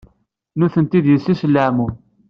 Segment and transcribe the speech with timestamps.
[0.59, 1.93] Nitenti d yessi-s n leɛmum.